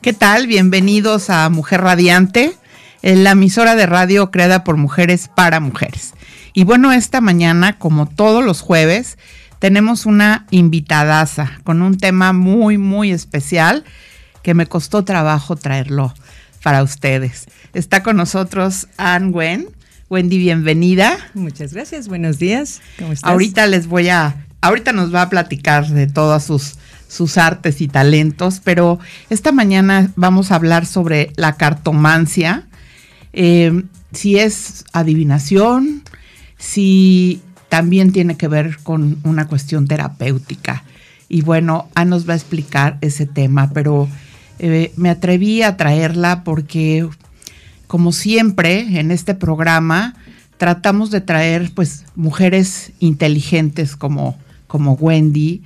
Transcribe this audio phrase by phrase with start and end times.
[0.00, 0.46] ¿Qué tal?
[0.46, 2.54] Bienvenidos a Mujer Radiante,
[3.02, 6.14] la emisora de radio creada por mujeres para mujeres.
[6.54, 9.18] Y bueno, esta mañana, como todos los jueves,
[9.58, 13.84] tenemos una invitadaza con un tema muy, muy especial
[14.44, 16.14] que me costó trabajo traerlo
[16.62, 17.46] para ustedes.
[17.74, 19.68] Está con nosotros Anne Wen.
[20.08, 21.18] Wendy, bienvenida.
[21.34, 22.80] Muchas gracias, buenos días.
[23.00, 23.28] ¿Cómo estás?
[23.28, 26.78] Ahorita les voy a, ahorita nos va a platicar de todas sus,
[27.08, 28.98] sus artes y talentos, pero
[29.30, 32.66] esta mañana vamos a hablar sobre la cartomancia,
[33.32, 36.02] eh, si es adivinación,
[36.58, 40.84] si también tiene que ver con una cuestión terapéutica.
[41.28, 44.08] Y bueno, Ana nos va a explicar ese tema, pero
[44.58, 47.08] eh, me atreví a traerla porque
[47.88, 50.14] como siempre en este programa,
[50.58, 55.62] tratamos de traer pues mujeres inteligentes como, como Wendy,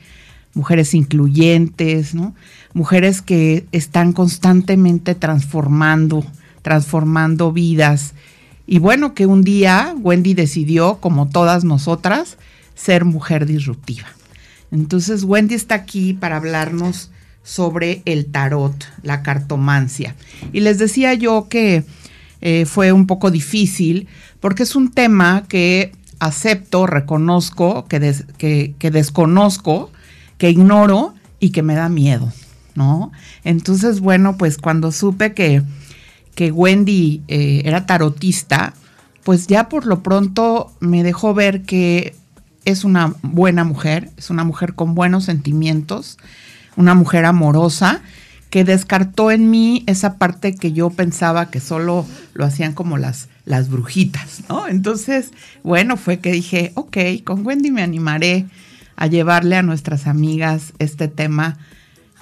[0.55, 2.34] mujeres incluyentes, ¿no?
[2.75, 6.25] Mujeres que están constantemente transformando,
[6.62, 8.14] transformando vidas.
[8.67, 12.39] Y bueno, que un día Wendy decidió, como todas nosotras,
[12.75, 14.09] ser mujer disruptiva.
[14.70, 17.11] Entonces Wendy está aquí para hablarnos
[17.42, 20.14] sobre el tarot, la cartomancia.
[20.53, 21.84] Y les decía yo que
[22.41, 24.09] eh, fue un poco difícil
[24.41, 29.91] porque es un tema que acepto, reconozco, que, que, desconozco,
[30.43, 32.33] que ignoro y que me da miedo,
[32.75, 33.12] ¿no?
[33.45, 35.62] Entonces, bueno, pues cuando supe que,
[36.34, 38.75] que Wendy eh, era tarotista,
[39.23, 42.17] pues ya por lo pronto me dejó ver que
[42.65, 46.19] es una buena mujer, es una mujer con buenos sentimientos,
[46.75, 48.03] una mujer amorosa
[48.50, 53.28] que descartó en mí esa parte que yo pensaba que solo lo hacían como las,
[53.45, 54.66] las brujitas, ¿no?
[54.66, 55.31] Entonces,
[55.62, 58.47] bueno, fue que dije, ok, con Wendy me animaré
[58.97, 61.58] a llevarle a nuestras amigas este tema,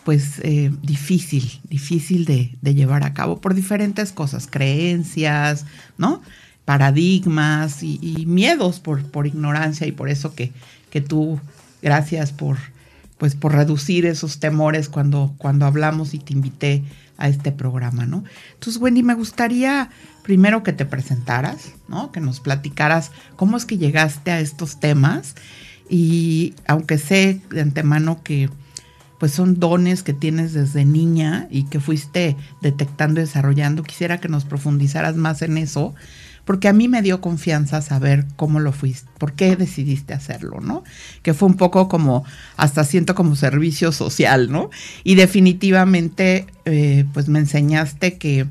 [0.04, 5.66] pues eh, difícil, difícil de, llevar a cabo por diferentes cosas, creencias,
[5.98, 6.22] ¿no?
[6.64, 10.52] Paradigmas y, miedos por, por ignorancia y por eso que,
[10.90, 11.40] que tú,
[11.82, 12.56] gracias por
[13.20, 16.82] pues por reducir esos temores cuando, cuando hablamos y te invité
[17.18, 18.24] a este programa, ¿no?
[18.54, 19.90] Entonces, Wendy, me gustaría
[20.22, 22.12] primero que te presentaras, ¿no?
[22.12, 25.34] Que nos platicaras cómo es que llegaste a estos temas
[25.90, 28.48] y aunque sé de antemano que
[29.18, 34.28] pues son dones que tienes desde niña y que fuiste detectando y desarrollando, quisiera que
[34.28, 35.94] nos profundizaras más en eso
[36.44, 40.84] porque a mí me dio confianza saber cómo lo fuiste, por qué decidiste hacerlo, ¿no?
[41.22, 42.24] Que fue un poco como,
[42.56, 44.70] hasta siento como servicio social, ¿no?
[45.04, 48.46] Y definitivamente, eh, pues me enseñaste que,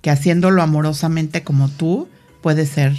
[0.00, 2.08] que haciéndolo amorosamente como tú,
[2.40, 2.94] puede ser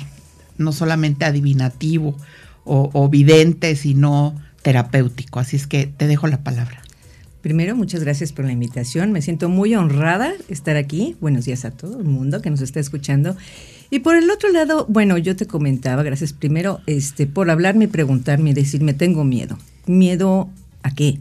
[0.57, 2.15] no solamente adivinativo
[2.63, 5.39] o, o vidente, sino terapéutico.
[5.39, 6.81] Así es que te dejo la palabra.
[7.41, 9.13] Primero, muchas gracias por la invitación.
[9.13, 11.15] Me siento muy honrada estar aquí.
[11.21, 13.37] Buenos días a todo el mundo que nos está escuchando.
[13.89, 18.49] Y por el otro lado, bueno, yo te comentaba, gracias primero este, por hablarme preguntarme
[18.49, 19.57] y decirme, tengo miedo.
[19.87, 20.49] ¿Miedo
[20.83, 21.19] a qué?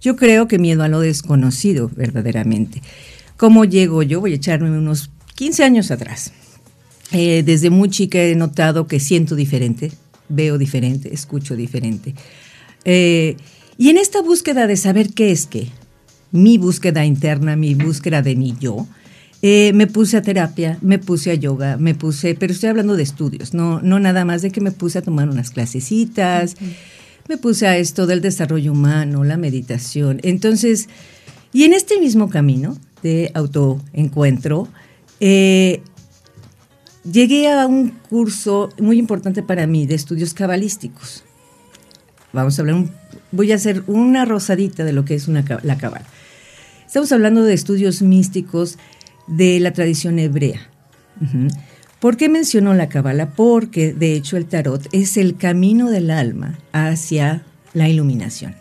[0.00, 2.80] Yo creo que miedo a lo desconocido, verdaderamente.
[3.36, 4.20] ¿Cómo llego yo?
[4.20, 6.32] Voy a echarme unos 15 años atrás.
[7.12, 9.90] Eh, desde muy chica he notado que siento diferente,
[10.30, 12.14] veo diferente, escucho diferente.
[12.84, 13.36] Eh,
[13.76, 15.68] y en esta búsqueda de saber qué es qué,
[16.32, 18.86] mi búsqueda interna, mi búsqueda de mi yo,
[19.42, 23.02] eh, me puse a terapia, me puse a yoga, me puse, pero estoy hablando de
[23.02, 26.56] estudios, no, no nada más de que me puse a tomar unas clasecitas,
[27.28, 30.20] me puse a esto del desarrollo humano, la meditación.
[30.22, 30.88] Entonces,
[31.52, 34.68] y en este mismo camino de autoencuentro,
[35.20, 35.82] eh,
[37.04, 41.24] llegué a un curso muy importante para mí de estudios cabalísticos.
[42.32, 42.84] Vamos a hablar,
[43.32, 46.02] voy a hacer una rosadita de lo que es una, la cabal.
[46.86, 48.78] Estamos hablando de estudios místicos
[49.26, 50.68] de la tradición hebrea.
[52.00, 53.30] ¿Por qué mencionó la Cábala?
[53.30, 57.44] Porque de hecho el tarot es el camino del alma hacia
[57.74, 58.54] la iluminación.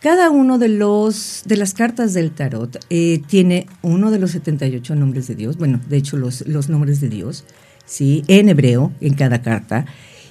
[0.00, 4.94] Cada uno de los de las cartas del tarot eh, tiene uno de los 78
[4.94, 7.44] nombres de Dios, bueno, de hecho los, los nombres de Dios,
[7.84, 9.84] sí, en hebreo en cada carta.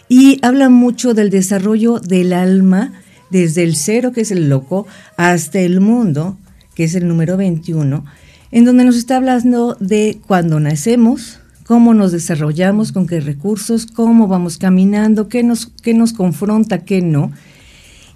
[0.08, 2.94] Y habla mucho del desarrollo del alma
[3.30, 4.88] desde el cero que es el loco
[5.18, 6.38] hasta el mundo
[6.80, 8.06] que es el número 21,
[8.52, 14.28] en donde nos está hablando de cuando nacemos, cómo nos desarrollamos, con qué recursos, cómo
[14.28, 17.34] vamos caminando, qué nos, qué nos confronta, qué no.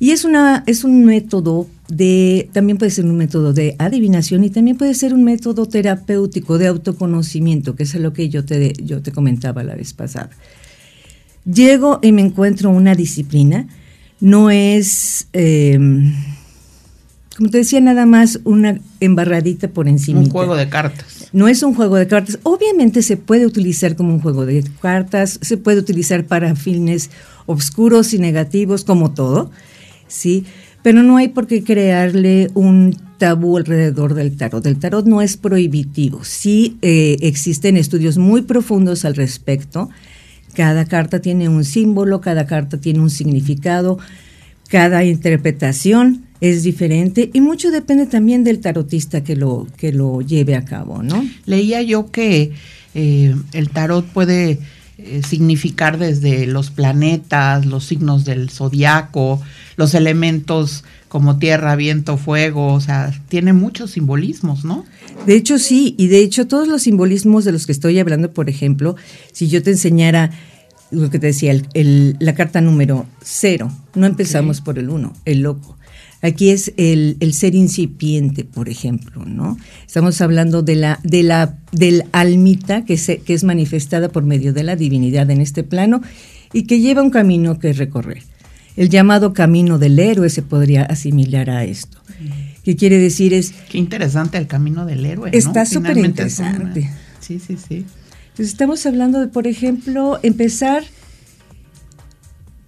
[0.03, 4.50] Y es, una, es un método de, también puede ser un método de adivinación y
[4.50, 9.01] también puede ser un método terapéutico de autoconocimiento, que es lo que yo te, yo
[9.01, 10.29] te comentaba la vez pasada.
[11.45, 13.65] Llego y me encuentro una disciplina,
[14.19, 16.13] no es, em,
[17.38, 20.19] como te decía, nada más una embarradita por encima.
[20.19, 21.29] Un juego de cartas.
[21.31, 22.39] No es un juego de cartas.
[22.44, 27.09] Obviamente se puede utilizar como un juego de cartas, se puede utilizar para fines
[27.45, 29.50] oscuros y negativos, como todo,
[30.07, 30.45] ¿sí?
[30.81, 34.65] Pero no hay por qué crearle un tabú alrededor del tarot.
[34.65, 36.23] El tarot no es prohibitivo.
[36.23, 39.89] Sí eh, existen estudios muy profundos al respecto.
[40.53, 43.97] Cada carta tiene un símbolo, cada carta tiene un significado,
[44.67, 50.55] cada interpretación es diferente y mucho depende también del tarotista que lo, que lo lleve
[50.55, 51.25] a cabo, ¿no?
[51.45, 52.51] Leía yo que
[52.94, 54.59] eh, el tarot puede
[55.05, 59.41] eh, significar desde los planetas, los signos del zodiaco,
[59.75, 64.85] los elementos como tierra, viento, fuego, o sea, tiene muchos simbolismos, ¿no?
[65.27, 68.50] De hecho, sí, y de hecho todos los simbolismos de los que estoy hablando, por
[68.50, 68.95] ejemplo,
[69.31, 70.31] si yo te enseñara
[70.89, 75.77] lo que te decía, la carta número cero, no empezamos por el uno, el loco.
[76.24, 79.58] Aquí es el, ser incipiente, por ejemplo, ¿no?
[79.86, 84.54] Estamos hablando de la, de la, del almita que, se, que es manifestada por medio
[84.54, 86.02] de la divinidad en este plano
[86.54, 88.24] y que lleva un camino que recorrer.
[88.78, 92.00] El llamado camino del héroe se podría asimilar a esto.
[92.64, 93.34] ¿Qué quiere decir?
[93.34, 93.52] Es.
[93.70, 95.30] Qué interesante el camino del héroe.
[95.34, 96.90] Está súper interesante.
[97.20, 97.86] Sí, sí, sí.
[98.30, 100.84] Entonces estamos hablando de, por ejemplo, empezar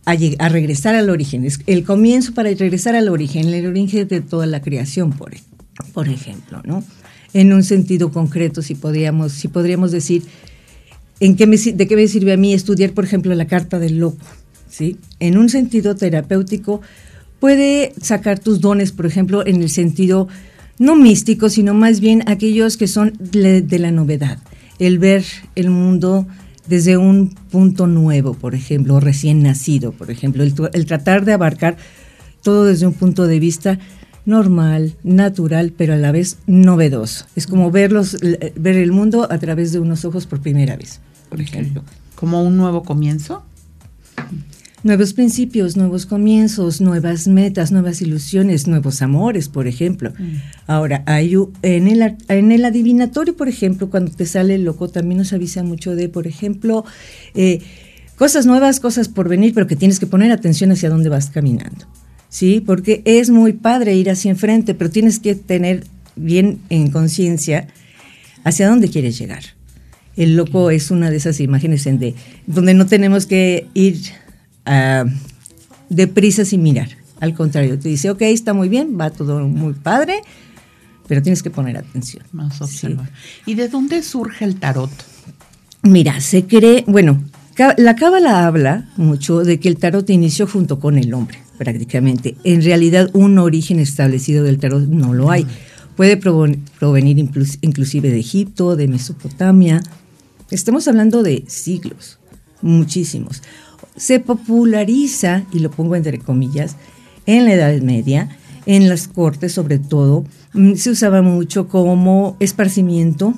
[0.06, 1.46] a, regresar al origen.
[1.46, 5.34] Es el comienzo para regresar al origen, el origen de toda la creación, por,
[5.94, 6.84] por ejemplo, ¿no?
[7.34, 10.24] En un sentido concreto, si podríamos, si podríamos decir,
[11.20, 14.26] ¿en qué ¿de qué me sirve a mí estudiar, por ejemplo, la carta del loco?
[14.70, 14.98] ¿sí?
[15.20, 16.82] En un sentido terapéutico,
[17.40, 20.28] puede sacar tus dones, por ejemplo, en el sentido
[20.78, 24.40] no místico, sino más bien aquellos que son de la novedad,
[24.80, 25.24] el ver
[25.56, 26.28] el mundo
[26.68, 31.78] desde un punto nuevo, por ejemplo, recién nacido, por ejemplo, el, tratar de abarcar
[32.42, 33.80] todo desde un punto de vista
[34.26, 37.26] normal, natural, pero a la vez novedoso.
[37.36, 38.18] Es como verlos,
[38.56, 41.84] ver el mundo a través de unos ojos por primera vez, por ejemplo.
[42.16, 43.44] ¿Como un nuevo comienzo?
[44.86, 50.12] Nuevos principios, nuevos comienzos, nuevas metas, nuevas ilusiones, nuevos amores, por ejemplo.
[50.12, 50.36] Mm.
[50.68, 51.34] Ahora, hay,
[51.64, 55.64] en, el, en el adivinatorio, por ejemplo, cuando te sale el loco, también nos avisa
[55.64, 56.86] mucho de, por ejemplo,
[57.34, 57.62] eh,
[58.16, 61.88] cosas nuevas, cosas por venir, pero que tienes que poner atención hacia dónde vas caminando.
[62.30, 62.62] ¿Sí?
[62.64, 65.84] Porque es muy padre ir hacia enfrente, pero tienes que tener
[66.16, 67.70] bien en conciencia
[68.44, 69.44] hacia dónde quieres llegar.
[70.16, 72.14] El loco es una de esas imágenes en de,
[72.46, 73.98] donde no tenemos que ir
[74.68, 75.10] uh,
[75.90, 76.90] deprisa sin mirar.
[77.20, 80.22] Al contrario, te dice, ok, está muy bien, va todo muy padre,
[81.08, 82.24] pero tienes que poner atención.
[82.32, 83.10] Más observar.
[83.46, 84.92] ¿Y de dónde surge el tarot?
[85.82, 87.24] Mira, se cree, bueno,
[87.78, 92.36] la cábala habla mucho de que el tarot inició junto con el hombre, prácticamente.
[92.44, 95.48] En realidad, un origen establecido del tarot no lo hay.
[95.96, 99.82] Puede provenir inclusive de Egipto, de Mesopotamia.
[100.52, 102.20] Estamos hablando de siglos,
[102.62, 103.42] muchísimos
[103.96, 106.76] se populariza, y lo pongo entre comillas,
[107.26, 113.34] en la Edad Media, en las cortes sobre todo, mm, se usaba mucho como esparcimiento.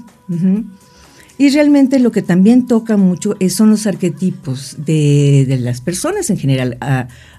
[1.38, 6.78] Y realmente lo que también toca mucho son los arquetipos de, las personas en general,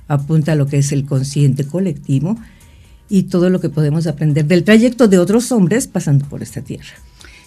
[0.06, 2.38] apunta a lo que es el consciente colectivo
[3.10, 6.94] y todo lo que podemos aprender del trayecto de otros hombres pasando por esta tierra.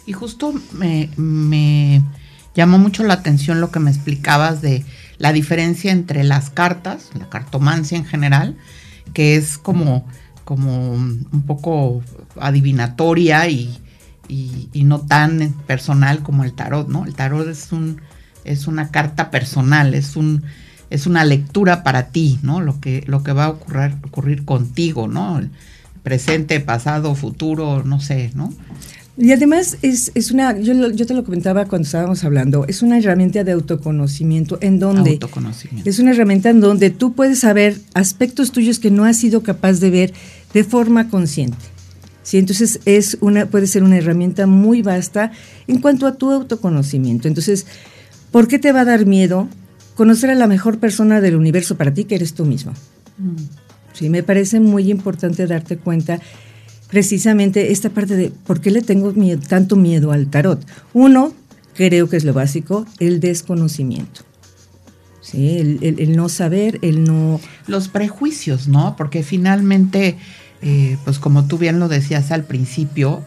[0.06, 1.10] Y justo me
[2.54, 4.84] llamó mucho la atención lo que me explicabas de
[5.22, 8.58] la diferencia entre las cartas, la cartomancia en general,
[9.14, 10.04] que es como,
[10.46, 12.02] como un poco
[12.40, 13.78] adivinatoria y,
[14.74, 17.06] no tan personal como el tarot, ¿no?
[17.06, 18.02] El tarot es un
[18.44, 20.44] es una carta personal, es un
[20.90, 22.60] es una lectura para ti, ¿no?
[22.60, 25.40] Lo que, lo que va a ocurrir, ocurrir contigo, ¿no?
[26.02, 28.52] presente, pasado, futuro, no sé, ¿no?
[29.18, 32.98] Y además es, es una, yo, yo, te lo comentaba cuando estábamos hablando, es una
[32.98, 35.90] herramienta de autoconocimiento en donde autoconocimiento.
[35.90, 39.80] es una herramienta en donde tú puedes saber aspectos tuyos que no has sido capaz
[39.80, 40.14] de ver
[40.54, 41.58] de forma consciente.
[42.24, 45.32] Sí, entonces es una, puede ser una herramienta muy vasta
[45.68, 47.28] en cuanto a tu autoconocimiento.
[47.28, 47.66] Entonces,
[48.32, 49.50] ¿por qué te va a dar miedo
[49.96, 52.72] conocer a la mejor persona del universo para ti, que eres tú mismo?
[53.18, 53.36] Mm.
[53.94, 56.20] Sí, me parece muy importante darte cuenta
[56.92, 59.14] precisamente esta parte de por qué le tengo
[59.48, 60.64] tanto miedo al tarot.
[60.94, 61.34] Uno,
[61.74, 64.22] creo que es lo básico, el desconocimiento.
[65.22, 65.80] ¿sí?
[65.82, 67.40] El, no saber, el no...
[67.66, 68.96] Los prejuicios, ¿no?
[68.98, 70.18] Porque finalmente,
[70.62, 73.24] eh, pues como tú bien lo decías al principio,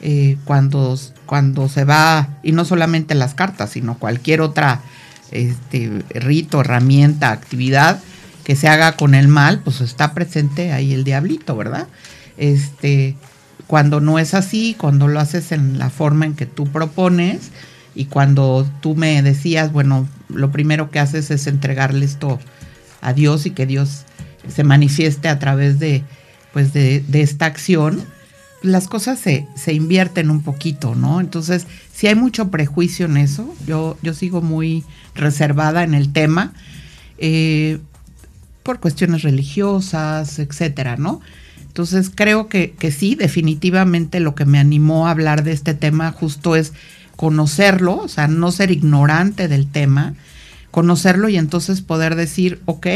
[0.00, 4.80] eh, cuando, cuando se va, y no solamente las cartas, sino cualquier otra
[5.30, 8.00] este, rito, herramienta, actividad
[8.42, 11.86] que se haga con el mal, pues está presente ahí el diablito, ¿verdad?
[12.36, 13.16] Este,
[13.66, 17.50] cuando no es así, cuando lo haces en la forma en que tú propones,
[17.94, 22.38] y cuando tú me decías, bueno, lo primero que haces es entregarle esto
[23.00, 24.04] a Dios y que Dios
[24.48, 26.02] se manifieste a través de,
[26.52, 28.02] pues de, esta acción,
[28.62, 31.20] las cosas se, se, invierten un poquito, ¿no?
[31.20, 34.84] Entonces, si hay mucho prejuicio en eso, yo, yo sigo muy
[35.14, 36.52] reservada en el tema,
[37.18, 37.78] eh,
[38.62, 41.20] por cuestiones religiosas, etcétera, ¿no?
[41.72, 46.12] Entonces, creo que, que sí, definitivamente lo que me animó a hablar de este tema
[46.12, 46.74] justo es
[47.16, 50.12] conocerlo, o sea, no ser ignorante del tema,
[50.70, 52.88] conocerlo y entonces poder decir, ok,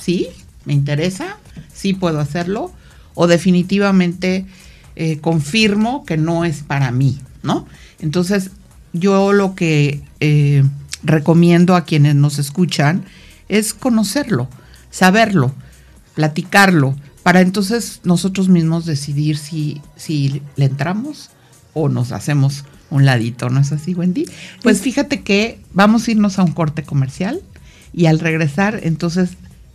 [0.00, 0.28] sí,
[0.64, 1.38] me interesa,
[1.74, 2.70] sí puedo hacerlo,
[3.14, 4.46] o definitivamente
[4.94, 7.66] eh, confirmo que no es para mí, ¿no?
[7.98, 8.52] Entonces,
[8.92, 10.62] yo lo que eh,
[11.02, 13.04] recomiendo a quienes nos escuchan
[13.48, 14.48] es conocerlo,
[14.88, 15.52] saberlo,
[16.14, 21.30] platicarlo, para entonces nosotros mismos decidir si, si le entramos
[21.74, 24.26] o nos hacemos un ladito, ¿no es así, Wendy?
[24.62, 27.40] Pues fíjate que vamos a irnos a un corte comercial
[27.92, 29.30] y al regresar, entonces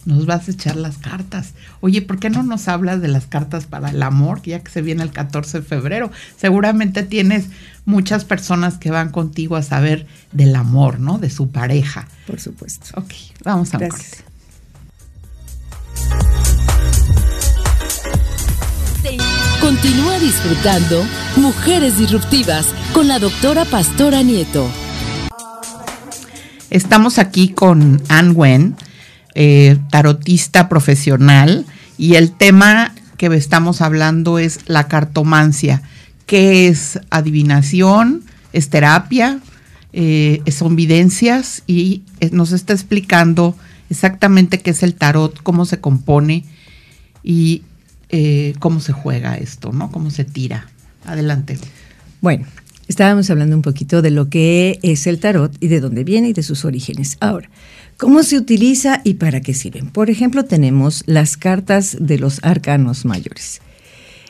[0.05, 1.53] nos vas a echar las cartas.
[1.81, 4.81] Oye, ¿por qué no nos hablas de las cartas para el amor, ya que se
[4.81, 6.11] viene el 14 de febrero?
[6.37, 7.47] Seguramente tienes
[7.85, 11.17] muchas personas que van contigo a saber del amor, ¿no?
[11.17, 12.07] De su pareja.
[12.27, 12.87] Por supuesto.
[12.95, 14.24] Ok, vamos a un corte.
[19.65, 21.03] Continúa disfrutando
[21.37, 24.69] Mujeres Disruptivas con la doctora Pastora Nieto.
[26.69, 28.75] Estamos aquí con Ann Wen,
[29.33, 31.65] eh, tarotista profesional,
[31.97, 35.81] y el tema que estamos hablando es la cartomancia.
[36.27, 38.23] ¿Qué es adivinación?
[38.53, 39.39] ¿Es terapia?
[39.93, 43.57] Eh, son videncias y eh, nos está explicando
[43.89, 46.45] exactamente qué es el tarot, cómo se compone
[47.23, 47.63] y
[48.09, 49.91] eh, cómo se juega esto, ¿no?
[49.91, 50.67] Cómo se tira.
[51.05, 51.57] Adelante.
[52.21, 52.45] Bueno,
[52.87, 56.33] estábamos hablando un poquito de lo que es el tarot y de dónde viene y
[56.33, 57.17] de sus orígenes.
[57.19, 57.49] Ahora,
[57.97, 59.89] ¿cómo se utiliza y para qué sirven?
[59.89, 63.61] Por ejemplo, tenemos las cartas de los arcanos mayores.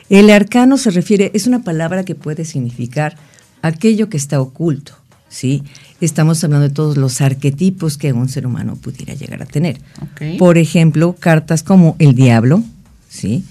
[0.08, 3.16] El arcano se refiere, es una palabra que puede significar
[3.62, 4.92] aquello que está oculto,
[5.28, 5.64] ¿sí?
[6.00, 9.80] Estamos hablando de todos los arquetipos que un ser humano pudiera llegar a tener.
[10.38, 12.62] Por ejemplo, cartas como el diablo,
[13.08, 13.44] ¿sí?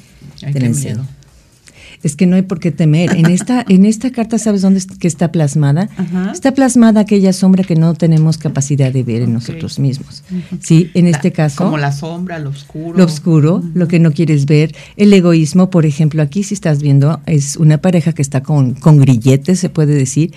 [2.04, 3.16] Es que no hay por qué temer.
[3.16, 5.90] En esta, en esta carta, ¿sabes dónde que está plasmada?
[6.32, 10.24] Está plasmada aquella sombra que no tenemos capacidad de ver en nosotros mismos.
[10.62, 11.64] Sí, en este caso.
[11.64, 12.98] Como la sombra, lo oscuro.
[12.98, 14.76] Lo oscuro, lo que no quieres ver.
[14.98, 18.98] El egoísmo, por ejemplo, aquí si estás viendo, es una pareja que está con, con
[18.98, 20.34] grilletes, se puede decir.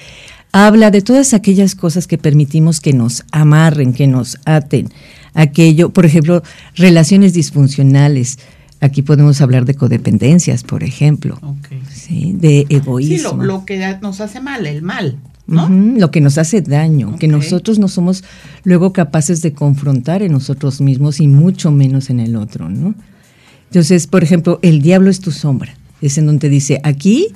[0.53, 4.89] Habla de todas aquellas cosas que permitimos que nos amarren, que nos aten.
[5.35, 6.43] Aquello, por ejemplo,
[6.75, 8.39] relaciones disfuncionales
[8.81, 11.39] Aquí podemos hablar de codependencias, por ejemplo,
[11.93, 12.33] ¿sí?
[12.35, 13.31] de egoísmo.
[13.31, 15.17] Sí, lo, que nos hace mal, el mal,
[15.49, 15.69] ¿no?
[15.69, 18.23] lo que nos hace daño, que nosotros no somos
[18.63, 22.95] luego capaces de confrontar en nosotros mismos y mucho menos en el otro, ¿no?
[23.71, 25.75] Entonces, por ejemplo, el diablo es tu sombra.
[26.01, 27.29] Es en donde dice, aquí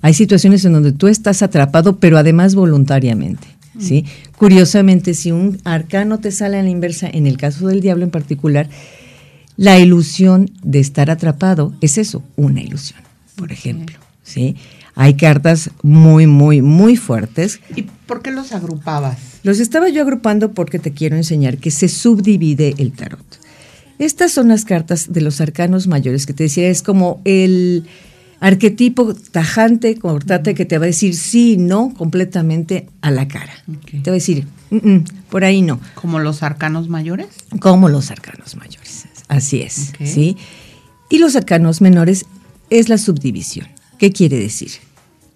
[0.00, 3.46] hay situaciones en donde tú estás atrapado, pero además voluntariamente.
[3.78, 4.02] ¿sí?
[4.02, 4.36] Mm.
[4.36, 8.10] Curiosamente, si un arcano te sale a la inversa, en el caso del diablo en
[8.10, 8.68] particular,
[9.56, 13.00] la ilusión de estar atrapado es eso, una ilusión,
[13.36, 13.96] por ejemplo.
[14.22, 14.56] ¿sí?
[14.96, 17.60] Hay cartas muy, muy, muy fuertes.
[17.74, 19.18] ¿Y por qué los agrupabas?
[19.42, 23.24] Los estaba yo agrupando porque te quiero enseñar que se subdivide el tarot.
[23.98, 27.86] Estas son las cartas de los arcanos mayores que te decía, es como el
[28.40, 33.52] arquetipo tajante, cortate, que te va a decir sí, no, completamente a la cara.
[33.90, 35.80] Te va a decir, mm, mm, por ahí no.
[35.94, 37.28] ¿Como los arcanos mayores?
[37.60, 39.06] Como los arcanos mayores.
[39.34, 40.36] Así es, ¿sí?
[41.10, 42.24] Y los arcanos menores
[42.70, 43.66] es la subdivisión.
[43.98, 44.70] ¿Qué quiere decir?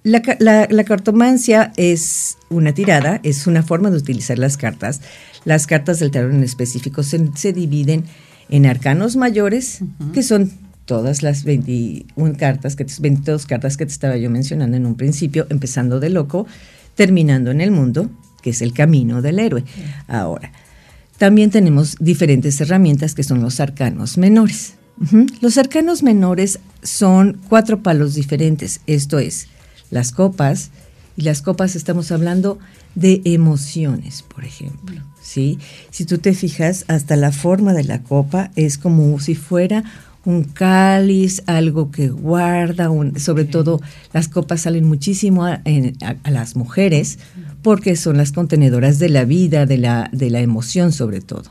[0.05, 5.00] La, cartomancia es una tirada, es una forma de utilizar las cartas.
[5.45, 8.05] Las cartas del tarot en específico se, dividen
[8.49, 9.81] en arcanos mayores,
[10.14, 10.52] que son
[10.85, 15.49] todas las 21 cartas, que, 22 cartas que te estaba yo mencionando en un principio,
[15.50, 16.47] empezando de loco,
[16.95, 18.09] terminando en el mundo,
[18.43, 19.64] que es el camino del héroe.
[20.07, 20.52] Ahora,
[21.18, 24.75] también tenemos diferentes herramientas que son los arcanos menores.
[25.40, 29.46] Los arcanos menores son cuatro palos diferentes, esto es,
[29.90, 30.70] las copas,
[31.16, 32.58] y las copas estamos hablando
[32.94, 35.00] de emociones, por ejemplo.
[35.20, 35.58] ¿sí?
[35.90, 39.84] Si tú te fijas, hasta la forma de la copa es como si fuera
[40.25, 43.80] un cáliz, algo que guarda, sobre todo
[44.12, 45.60] las copas salen muchísimo a,
[46.25, 47.18] las mujeres
[47.62, 51.50] porque son las contenedoras de la vida, de la, de la emoción sobre todo.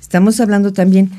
[0.00, 1.10] Estamos hablando también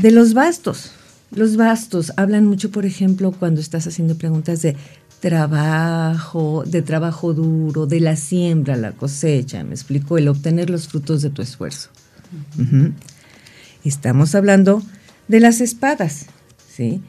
[0.00, 0.92] de los bastos.
[1.30, 4.76] Los bastos hablan mucho, por ejemplo, cuando estás haciendo preguntas de
[5.20, 11.22] trabajo, de trabajo duro, de la siembra, la cosecha, me explico, el obtener los frutos
[11.22, 11.88] de tu esfuerzo.
[13.84, 14.82] Estamos hablando
[15.28, 16.26] de las espadas,
[16.68, 17.00] ¿sí?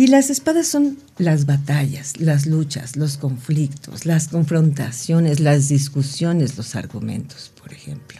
[0.00, 6.74] Y las espadas son las batallas, las luchas, los conflictos, las confrontaciones, las discusiones, los
[6.74, 8.18] argumentos, por ejemplo.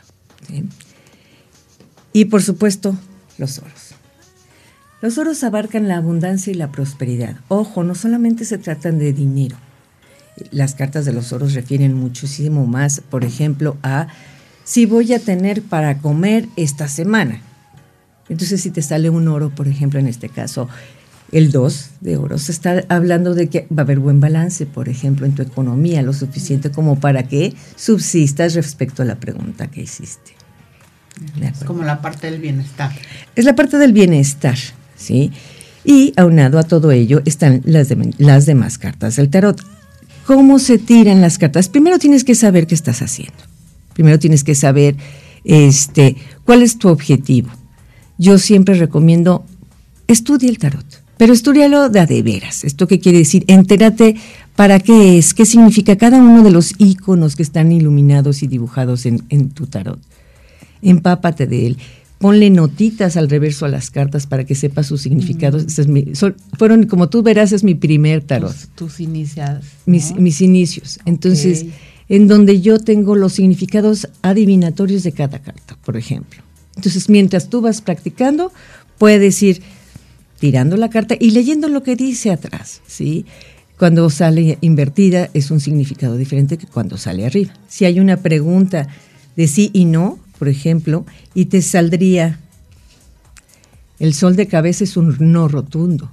[2.13, 2.95] Y por supuesto,
[3.39, 3.95] los oros.
[5.01, 7.37] Los oros abarcan la abundancia y la prosperidad.
[7.49, 9.57] Ojo, no solamente se tratan de dinero.
[10.51, 14.09] Las cartas de los oros refieren muchísimo más, por ejemplo, a
[14.65, 17.41] si voy a tener para comer esta semana.
[18.29, 20.69] Entonces, si te sale un oro, por ejemplo, en este caso,
[21.33, 24.89] el 2 de oro, se está hablando de que va a haber buen balance, por
[24.89, 29.83] ejemplo, en tu economía, lo suficiente como para que subsistas respecto a la pregunta que
[29.83, 30.33] hiciste.
[31.41, 32.93] Es como la parte del bienestar.
[33.37, 34.57] Es la parte del bienestar.
[34.97, 35.33] ¿sí?
[35.85, 39.61] Y aunado a todo ello están las, las demás cartas del tarot.
[40.27, 41.69] ¿Cómo se tiran las cartas?
[41.69, 43.39] Primero tienes que saber qué estás haciendo.
[43.95, 44.97] Primero tienes que saber
[45.45, 47.51] este, cuál es tu objetivo.
[48.19, 49.45] Yo siempre recomiendo,
[50.07, 50.87] estudia el tarot,
[51.21, 52.65] pero estudialo de a de veras.
[52.65, 53.45] ¿Esto qué quiere decir?
[53.47, 54.17] Entérate
[54.57, 59.05] para qué es, qué significa cada uno de los iconos que están iluminados y dibujados
[59.05, 60.00] en, en tu tarot.
[60.81, 61.77] Empápate de él
[62.17, 65.67] ponle notitas al reverso a las cartas para que sepa sus significados.
[66.59, 68.57] fueron, como tú verás, es mi primer tarot.
[68.75, 69.67] Tus, iniciadas.
[69.85, 71.00] Mis, inicios.
[71.05, 71.67] Entonces,
[72.09, 76.40] en donde yo tengo los significados adivinatorios de cada carta, por ejemplo.
[76.77, 78.53] Entonces, mientras tú vas practicando,
[78.97, 79.61] puedes ir
[80.40, 83.26] tirando la carta y leyendo lo que dice atrás, ¿sí?
[83.79, 87.53] Cuando sale invertida es un significado diferente que cuando sale arriba.
[87.68, 88.88] Si hay una pregunta
[89.37, 92.40] de sí y no, por ejemplo, y te saldría,
[93.98, 96.11] el sol de cabeza es un no rotundo.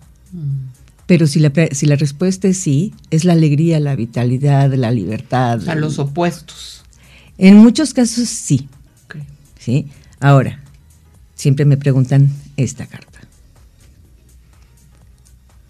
[1.08, 5.68] Pero si la, si la respuesta es sí, es la alegría, la vitalidad, la libertad.
[5.70, 6.84] A los opuestos.
[7.38, 8.68] En muchos casos sí.
[9.58, 9.88] ¿sí?
[10.20, 10.62] Ahora,
[11.36, 13.17] siempre me preguntan esta carta.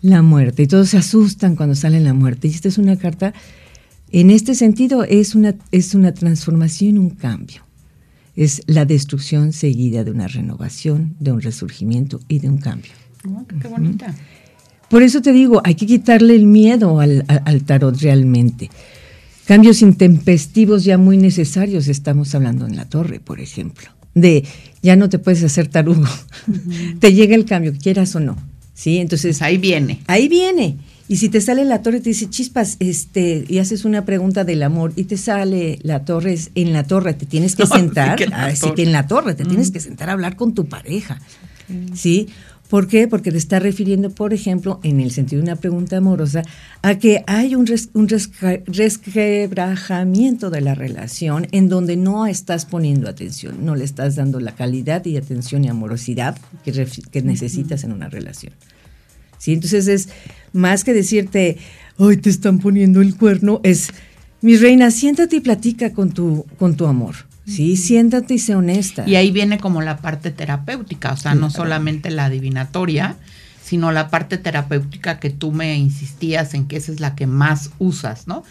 [0.07, 0.63] La muerte.
[0.63, 2.47] Y todos se asustan cuando sale la muerte.
[2.47, 3.33] Y esta es una carta,
[4.11, 7.67] en este sentido, es una, es una transformación, un cambio
[8.37, 12.91] es la destrucción seguida de una renovación, de un resurgimiento y de un cambio.
[13.27, 14.15] Oh, qué bonita.
[14.89, 17.25] Por eso te digo, hay que quitarle el miedo al,
[17.65, 18.69] tarot realmente.
[19.45, 24.45] Cambios intempestivos ya muy necesarios, estamos hablando en la torre, por ejemplo, de
[24.83, 26.05] ya no te puedes hacer tarugo,
[26.99, 28.37] te llega el cambio, quieras o no.
[28.77, 28.99] ¿Sí?
[28.99, 30.03] Entonces, ahí viene.
[30.05, 30.77] Ahí viene.
[31.09, 34.61] Y si te sale la torre, te dice chispas, este, y haces una pregunta del
[34.61, 38.83] amor, y te sale la torre, en la torre te tienes que sentar, así que
[38.83, 41.19] en la torre te tienes que sentar a hablar con tu pareja.
[41.93, 42.27] ¿Sí?
[42.69, 43.07] ¿Por qué?
[43.07, 46.43] Porque te está refiriendo, por ejemplo, en el sentido de una pregunta amorosa,
[46.81, 48.09] a que hay un, un
[48.65, 54.53] resquebrajamiento de la relación en donde no estás poniendo atención, no le estás dando la
[54.53, 58.51] calidad y atención y amorosidad que, que necesitas en una relación.
[59.37, 59.53] ¿sí?
[59.53, 60.09] Entonces es
[60.51, 61.57] más que decirte,
[61.97, 63.91] hoy te están poniendo el cuerno, es,
[64.41, 67.15] mi reina, siéntate y platica con tu, con tu amor.
[67.47, 69.07] Sí, siéntate y sé honesta.
[69.07, 73.15] Y ahí viene como la parte terapéutica, o sea, no solamente la adivinatoria,
[73.63, 77.71] sino la parte terapéutica que tú me insistías en que esa es la que más
[77.79, 78.43] usas, ¿no?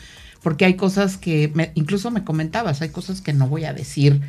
[0.42, 4.22] Porque hay cosas que, incluso me comentabas, hay cosas que no voy a decir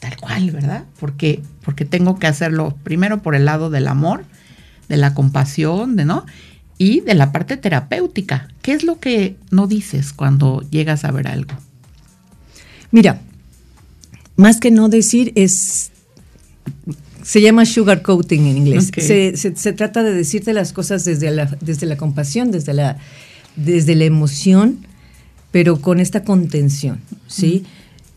[0.00, 0.84] tal cual, ¿verdad?
[0.98, 4.24] Porque, porque tengo que hacerlo primero por el lado del amor
[4.88, 6.26] de la compasión, de no
[6.76, 8.48] y de la parte terapéutica.
[8.62, 11.54] ¿Qué es lo que no dices cuando llegas a ver algo?
[12.90, 13.20] Mira,
[14.38, 15.90] más que no decir es
[17.22, 18.90] se llama sugar coating en inglés.
[18.96, 22.96] Se, trata de decirte las cosas desde la, desde la compasión, desde la,
[23.56, 24.78] desde la emoción,
[25.50, 27.64] pero con esta contención, ¿sí?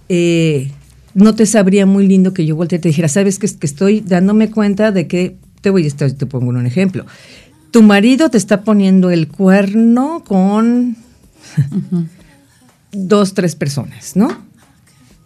[0.08, 0.72] Eh,
[1.14, 4.00] no te sabría muy lindo que yo volteara y te dijera, sabes que, que estoy
[4.02, 7.06] dándome cuenta de que te voy a te pongo un ejemplo.
[7.72, 10.96] Tu marido te está poniendo el cuerno con
[12.92, 14.51] dos, tres personas, ¿no?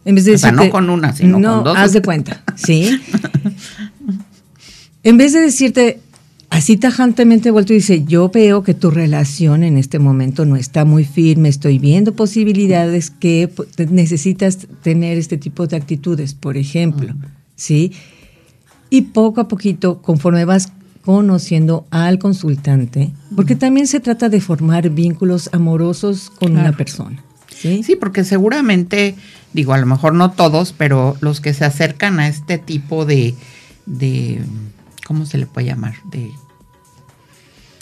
[0.05, 1.77] En vez de o sea, no con una, sino con dos.
[1.77, 2.89] Haz de cuenta, ¿sí?
[5.03, 5.99] en vez de decirte,
[6.51, 10.85] así tajantemente vuelto y dice, yo veo que tu relación en este momento no está
[10.85, 13.49] muy firme, estoy viendo posibilidades que
[13.89, 17.15] necesitas tener este tipo de actitudes, por ejemplo,
[17.55, 17.91] ¿sí?
[18.91, 20.71] Y poco a poquito, conforme vas
[21.03, 27.24] conociendo al consultante, porque también se trata de formar vínculos amorosos con una persona.
[27.57, 27.83] ¿Sí?
[27.83, 29.15] sí, porque seguramente,
[29.53, 33.35] digo, a lo mejor no todos, pero los que se acercan a este tipo de,
[33.85, 34.41] de
[35.05, 35.95] ¿cómo se le puede llamar?
[36.11, 36.31] De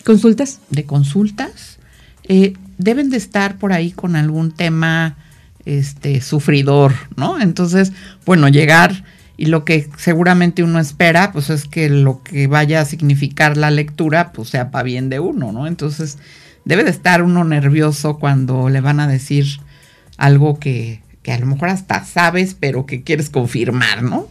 [0.03, 0.59] consultas.
[0.69, 1.79] De consultas.
[2.25, 5.17] Eh, deben de estar por ahí con algún tema
[5.65, 7.39] este sufridor, ¿no?
[7.39, 7.93] Entonces,
[8.25, 9.03] bueno, llegar
[9.37, 13.71] y lo que seguramente uno espera, pues es que lo que vaya a significar la
[13.71, 15.67] lectura, pues sea para bien de uno, ¿no?
[15.67, 16.17] Entonces,
[16.65, 19.45] debe de estar uno nervioso cuando le van a decir
[20.17, 24.27] algo que, que a lo mejor hasta sabes, pero que quieres confirmar, ¿no?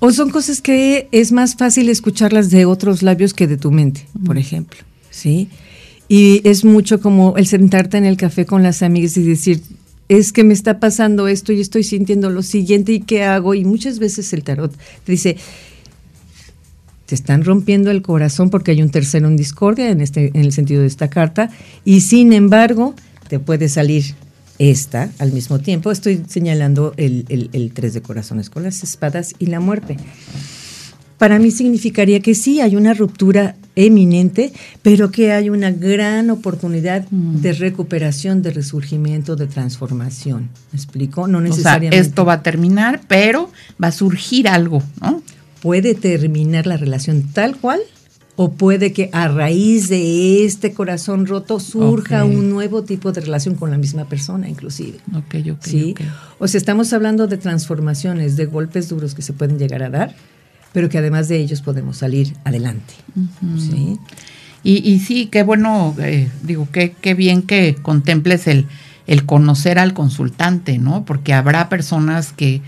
[0.00, 4.06] O son cosas que es más fácil escucharlas de otros labios que de tu mente,
[4.24, 4.78] por ejemplo,
[5.10, 5.48] ¿sí?
[6.06, 9.60] Y es mucho como el sentarte en el café con las amigas y decir,
[10.08, 13.54] es que me está pasando esto y estoy sintiendo lo siguiente y qué hago.
[13.54, 15.36] Y muchas veces el tarot te dice,
[17.08, 20.52] te están rompiendo el corazón porque hay un tercero en discordia en, este, en el
[20.52, 21.48] sentido de esta carta
[21.82, 22.94] y sin embargo
[23.30, 24.14] te puede salir
[24.58, 25.90] esta al mismo tiempo.
[25.90, 29.96] Estoy señalando el, el, tres de corazones con las espadas y la muerte.
[31.16, 37.06] Para mí significaría que sí, hay una ruptura eminente, pero que hay una gran oportunidad
[37.10, 37.40] mm.
[37.40, 40.50] de recuperación, de resurgimiento, de transformación.
[40.72, 41.26] ¿Me explico?
[41.26, 41.98] No necesariamente.
[41.98, 43.50] esto va a terminar, pero
[43.82, 45.22] va a surgir algo, ¿no?
[45.62, 47.80] Puede terminar la relación tal cual
[48.40, 53.56] o puede que a raíz de este corazón roto surja un nuevo tipo de relación
[53.56, 54.98] con la misma persona, inclusive.
[55.12, 55.64] Ok, ok.
[55.64, 55.94] ¿Sí?
[56.38, 60.14] O sea, estamos hablando de transformaciones, de golpes duros que se pueden llegar a dar,
[60.72, 62.94] pero que además de ellos podemos salir adelante.
[63.58, 63.98] ¿Sí?
[64.62, 68.66] Y, sí, qué bueno, eh, digo, qué, qué bien que contemples el,
[69.08, 71.04] el conocer al consultante, ¿no?
[71.04, 72.62] Porque habrá personas que,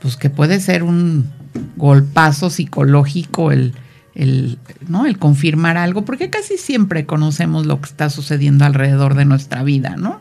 [0.00, 1.37] pues que puede ser un
[1.76, 3.74] golpazo psicológico el
[4.18, 4.58] el,
[4.88, 5.06] ¿no?
[5.06, 9.94] el confirmar algo, porque casi siempre conocemos lo que está sucediendo alrededor de nuestra vida,
[9.96, 10.20] ¿no?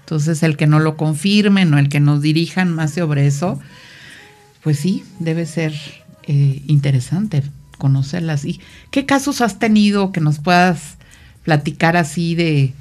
[0.00, 3.58] Entonces, el que no lo confirmen o el que nos dirijan más sobre eso,
[4.62, 5.74] pues sí, debe ser
[6.22, 7.42] eh, interesante
[7.78, 8.44] conocerlas.
[8.44, 8.60] ¿Y
[8.92, 10.96] qué casos has tenido que nos puedas
[11.42, 12.72] platicar así de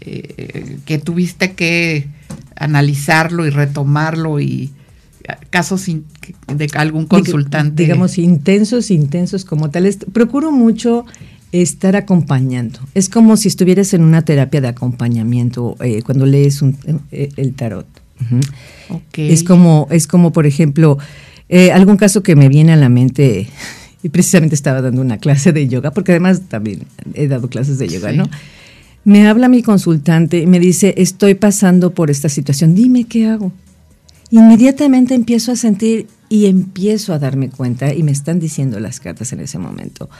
[0.00, 2.08] eh, que tuviste que
[2.56, 4.72] analizarlo y retomarlo y
[5.50, 7.82] casos de algún consultante.
[7.82, 9.98] Digamos, intensos, intensos como tales.
[10.12, 11.04] Procuro mucho
[11.52, 12.80] estar acompañando.
[12.94, 16.62] Es como si estuvieras en una terapia de acompañamiento eh, cuando lees
[17.10, 17.86] eh, el tarot.
[19.14, 20.98] Es como, es como, por ejemplo,
[21.48, 23.48] eh, algún caso que me viene a la mente,
[24.02, 26.82] y precisamente estaba dando una clase de yoga, porque además también
[27.14, 28.28] he dado clases de yoga, ¿no?
[29.04, 33.52] Me habla mi consultante y me dice, estoy pasando por esta situación, dime qué hago
[34.30, 39.32] inmediatamente empiezo a sentir y empiezo a darme cuenta, y me están diciendo las cartas
[39.32, 40.10] en ese momento,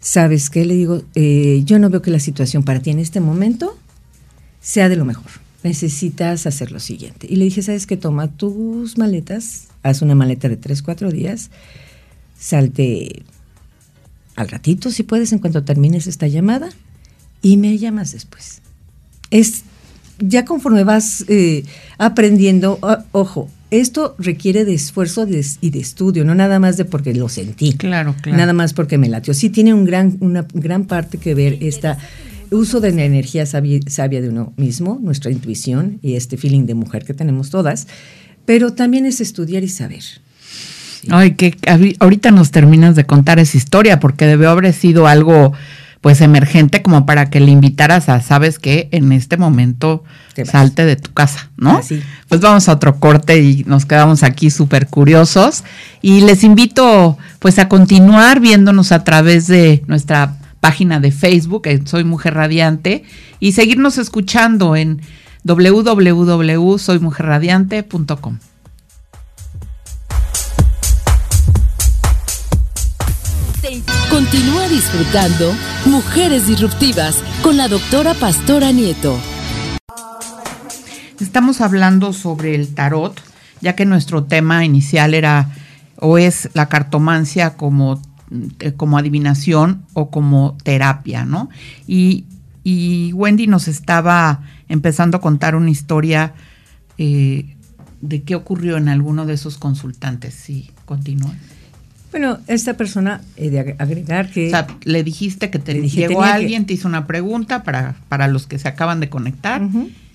[0.00, 0.64] ¿sabes qué?
[0.64, 3.78] Le digo, eh, yo no veo que la situación para ti en este momento
[4.60, 5.30] sea de lo mejor.
[5.62, 7.26] Necesitas hacer lo siguiente.
[7.30, 7.96] Y le dije, ¿sabes qué?
[7.96, 11.50] Toma tus maletas, haz una maleta de tres, cuatro días,
[12.38, 13.22] salte
[14.36, 16.70] al ratito, si puedes, en cuanto termines esta llamada,
[17.40, 18.60] y me llamas después.
[19.30, 19.62] Es
[20.28, 21.64] ya conforme vas eh,
[21.98, 22.78] aprendiendo,
[23.12, 25.26] ojo, esto requiere de esfuerzo
[25.60, 27.72] y de estudio, no nada más de porque lo sentí.
[27.72, 28.38] Claro, claro.
[28.38, 29.34] Nada más porque me latió.
[29.34, 31.98] Sí tiene un gran, una gran parte que ver esta
[32.50, 33.80] uso de la energía sabia,
[34.20, 37.88] de uno mismo, nuestra intuición y este feeling de mujer que tenemos todas,
[38.44, 40.04] pero también es estudiar y saber.
[41.10, 41.56] Ay, que
[41.98, 45.52] ahorita nos terminas de contar esa historia porque debe haber sido algo
[46.04, 50.04] pues emergente como para que le invitaras a, sabes que en este momento
[50.44, 51.80] salte de tu casa, ¿no?
[52.28, 55.64] Pues vamos a otro corte y nos quedamos aquí súper curiosos
[56.02, 62.04] y les invito pues a continuar viéndonos a través de nuestra página de Facebook, Soy
[62.04, 63.04] Mujer Radiante,
[63.40, 65.00] y seguirnos escuchando en
[65.44, 68.38] www.soymujerradiante.com.
[74.14, 75.52] Continúa disfrutando
[75.86, 79.18] Mujeres Disruptivas con la doctora Pastora Nieto.
[81.18, 83.20] Estamos hablando sobre el tarot,
[83.60, 85.50] ya que nuestro tema inicial era
[85.96, 88.00] o es la cartomancia como,
[88.60, 91.48] eh, como adivinación o como terapia, ¿no?
[91.88, 92.24] Y,
[93.14, 96.34] Wendy nos estaba empezando a contar una historia
[96.98, 97.56] eh,
[98.00, 100.34] de qué ocurrió en alguno de esos consultantes.
[100.34, 101.34] Sí, continúa.
[102.14, 104.46] Bueno, esta persona, he de agregar que...
[104.46, 108.28] O sea, le dijiste que te dije, llegó alguien, te hizo una pregunta para, para
[108.28, 109.60] los que se acaban de conectar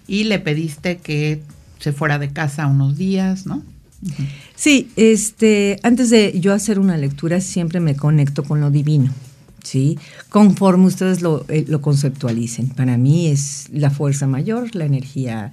[0.08, 1.42] y le pediste que
[1.78, 3.64] se fuera de casa unos días, ¿no?
[4.56, 9.12] Sí, este, antes de yo hacer una lectura siempre me conecto con lo divino,
[9.62, 10.00] ¿sí?
[10.30, 12.70] Conforme ustedes lo, eh, lo conceptualicen.
[12.70, 15.52] Para mí es la fuerza mayor, la energía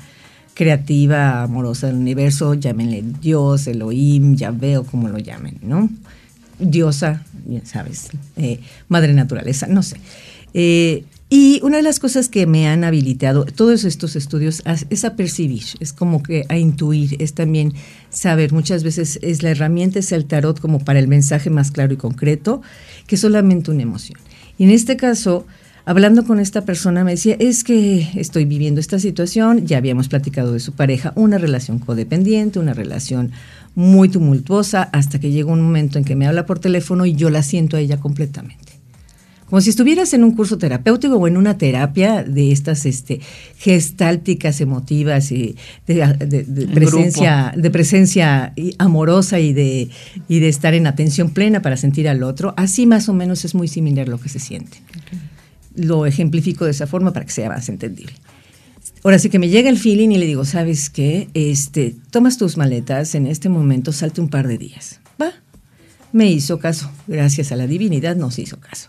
[0.54, 5.90] creativa, amorosa del universo, llámenle Dios, Elohim, ya veo como lo llamen, ¿no?
[6.58, 9.96] Diosa, ya sabes, eh, madre naturaleza, no sé.
[10.54, 15.16] Eh, y una de las cosas que me han habilitado todos estos estudios es a
[15.16, 17.72] percibir, es como que a intuir, es también
[18.10, 18.52] saber.
[18.52, 21.96] Muchas veces es la herramienta, es el tarot como para el mensaje más claro y
[21.96, 22.62] concreto,
[23.08, 24.20] que solamente una emoción.
[24.56, 25.46] Y en este caso,
[25.84, 30.52] hablando con esta persona, me decía, es que estoy viviendo esta situación, ya habíamos platicado
[30.52, 33.32] de su pareja, una relación codependiente, una relación
[33.76, 37.30] muy tumultuosa, hasta que llega un momento en que me habla por teléfono y yo
[37.30, 38.56] la siento a ella completamente
[39.48, 43.20] como si estuvieras en un curso terapéutico o en una terapia de estas este,
[43.58, 45.54] gestálticas emotivas y
[45.86, 49.88] de, de- de En presencia, de presencia amorosa y de,
[50.26, 52.54] y de estar en atención plena para sentir al otro.
[52.56, 54.78] Así más o menos es muy similar lo que se siente.
[55.76, 58.14] Lo ejemplifico de esa forma para que sea más entendible.
[59.06, 61.28] Ahora sí que me llega el feeling y le digo, ¿sabes qué?
[61.32, 64.98] Este, tomas tus maletas en este momento, salte un par de días.
[65.22, 65.32] Va.
[66.10, 66.90] Me hizo caso.
[67.06, 68.88] Gracias a la divinidad nos hizo caso.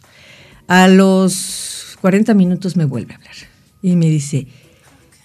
[0.66, 3.36] A los 40 minutos me vuelve a hablar
[3.84, 4.48] y me dice,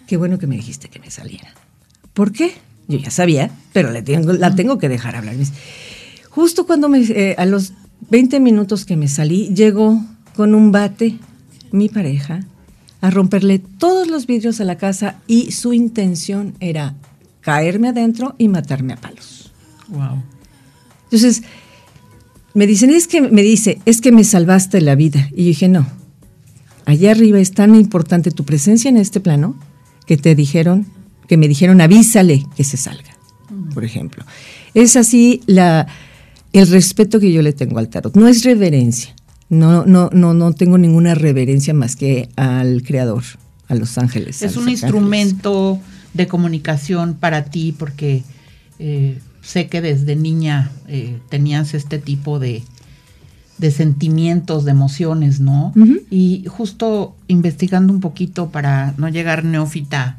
[0.06, 1.54] qué bueno que me dijiste que me saliera.
[2.12, 2.52] ¿Por qué?
[2.86, 5.36] Yo ya sabía, pero le tengo, la tengo que dejar hablar.
[6.28, 7.72] Justo cuando me, eh, a los
[8.10, 10.04] 20 minutos que me salí, llegó
[10.36, 11.16] con un bate
[11.70, 12.44] mi pareja
[13.02, 16.94] a romperle todos los vidrios a la casa y su intención era
[17.40, 19.52] caerme adentro y matarme a palos.
[19.88, 20.22] Wow.
[21.04, 21.42] Entonces,
[22.54, 25.28] me dicen, es que, me dice, es que me salvaste la vida.
[25.32, 25.86] Y yo dije, no,
[26.86, 29.56] allá arriba es tan importante tu presencia en este plano
[30.06, 30.86] que te dijeron,
[31.26, 33.16] que me dijeron, avísale que se salga,
[33.74, 34.24] por ejemplo.
[34.74, 35.88] Es así la,
[36.52, 38.14] el respeto que yo le tengo al tarot.
[38.14, 39.12] No es reverencia.
[39.52, 43.22] No, no, no, no tengo ninguna reverencia más que al creador,
[43.68, 44.40] a los ángeles.
[44.40, 45.78] Es un instrumento
[46.14, 48.22] de comunicación para ti porque
[48.78, 52.62] eh, sé que desde niña eh, tenías este tipo de,
[53.58, 55.74] de sentimientos, de emociones, ¿no?
[56.08, 60.16] Y justo investigando un poquito para no llegar neófita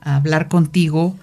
[0.00, 1.16] a hablar contigo,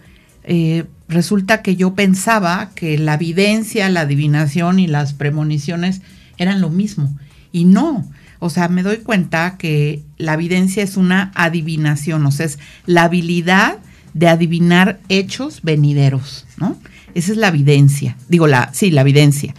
[0.44, 6.02] eh, resulta que yo pensaba que la videncia, la adivinación y las premoniciones
[6.38, 7.18] eran lo mismo.
[7.56, 8.06] Y no.
[8.40, 13.04] O sea, me doy cuenta que la videncia es una adivinación, o sea, es la
[13.04, 13.78] habilidad
[14.14, 16.78] de adivinar hechos venideros, ¿no?
[17.14, 18.18] Esa es la videncia.
[18.28, 19.56] Digo, la, sí, la videncia.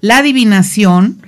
[0.00, 1.18] La adivinación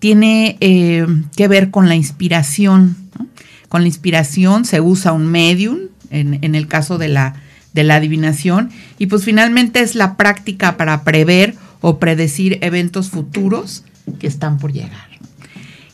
[0.00, 1.06] tiene eh,
[1.36, 2.96] que ver con la inspiración.
[3.16, 3.28] ¿no?
[3.68, 5.78] Con la inspiración se usa un medium,
[6.10, 7.36] en, en el caso de la,
[7.74, 13.84] de la adivinación, y pues finalmente es la práctica para prever o predecir eventos futuros
[14.18, 15.09] que están por llegar.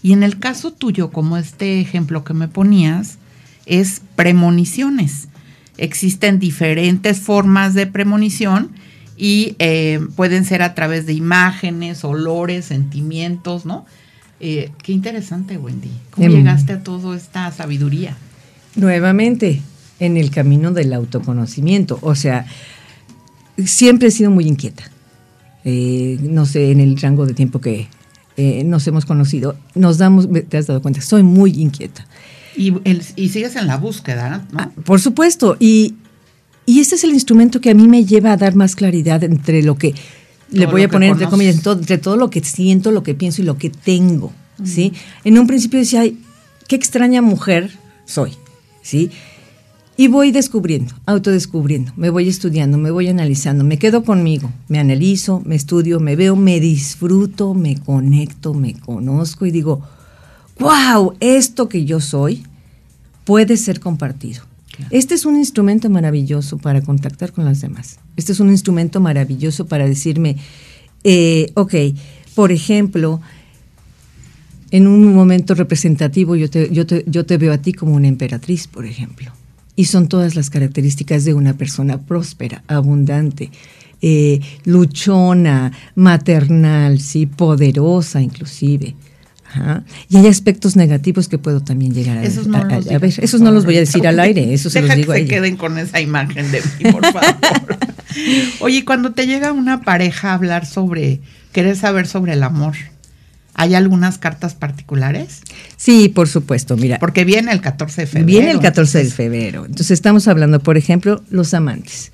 [0.03, 3.19] Y en el caso tuyo, como este ejemplo que me ponías,
[3.67, 5.29] es premoniciones.
[5.79, 8.71] Existen diferentes formas de premonición
[9.17, 13.85] y eh, pueden ser a través de imágenes, olores, sentimientos, ¿no?
[14.41, 15.91] Eh, qué interesante, Wendy.
[16.11, 16.33] ¿Cómo Em.
[16.35, 18.17] llegaste a toda esta sabiduría?
[18.75, 19.63] Nuevamente,
[19.99, 21.99] en el camino del autoconocimiento.
[22.03, 22.47] O sea,
[23.65, 24.85] siempre he sido muy inquieta.
[25.65, 27.89] Eh, no sé, en el rango de tiempo que
[28.37, 32.07] eh, nos hemos conocido, nos damos, te has dado cuenta, soy muy inquieta.
[32.57, 34.59] Y, el- y sigues en la búsqueda, ¿no?
[34.59, 35.95] Ah, por supuesto, y,
[36.65, 39.63] y este es el instrumento que a mí me lleva a dar más claridad entre
[39.63, 39.95] lo que,
[40.51, 43.43] le voy a poner entre comillas, todo- entre todo lo que siento, lo que pienso
[43.43, 44.33] y lo que tengo,
[44.65, 44.93] ¿sí?
[45.25, 46.19] En un principio decía, ay,
[46.69, 47.71] qué extraña mujer
[48.07, 48.33] soy,
[48.83, 49.11] ¿sí?
[49.99, 55.41] Y voy descubriendo, autodescubriendo, me voy estudiando, me voy analizando, me quedo conmigo, me analizo,
[55.47, 59.83] me estudio, me veo, me disfruto, me conecto, me conozco y digo,
[60.59, 62.43] wow, esto que yo soy
[63.25, 64.43] puede ser compartido.
[64.71, 64.91] Claro.
[64.93, 67.99] Este es un instrumento maravilloso para contactar con las demás.
[68.17, 70.37] Este es un instrumento maravilloso para decirme,
[71.05, 71.75] eh, ok,
[72.35, 73.23] por ejemplo,
[74.71, 78.09] en un momento representativo yo te, yo, te, yo te veo a ti como una
[78.09, 79.33] emperatriz, por ejemplo.
[79.77, 83.51] Y son todas las características de una persona próspera, abundante,
[84.03, 88.95] eh, luchona, maternal, sí, poderosa inclusive.
[89.49, 89.85] Ajá.
[90.09, 93.05] Y hay aspectos negativos que puedo también llegar a, Esos no a- ver.
[93.05, 95.27] Esos no los voy a decir al aire, eso se Deja los digo que se
[95.27, 97.79] queden con esa imagen de mí, por favor.
[98.61, 101.21] Oye, cuando te llega una pareja a hablar sobre,
[101.53, 102.75] querer saber sobre el amor,
[103.57, 105.41] ¿hay algunas cartas particulares?
[105.77, 106.99] Sí, por supuesto, mira.
[106.99, 108.27] Porque viene el 14 de febrero.
[108.27, 109.65] Viene el 14 de febrero.
[109.65, 112.13] Entonces estamos hablando, por ejemplo, los amantes.